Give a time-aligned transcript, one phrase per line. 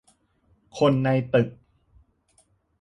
[0.77, 1.49] คนในตึก